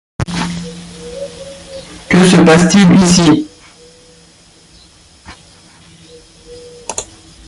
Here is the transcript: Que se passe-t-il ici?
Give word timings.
Que 2.09 2.25
se 2.25 2.37
passe-t-il 2.43 2.91
ici? 3.03 3.47